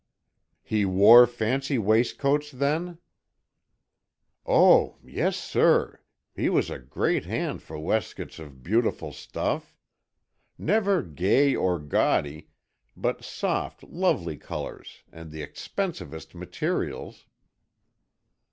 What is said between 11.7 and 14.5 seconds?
gaudy, but soft, lovely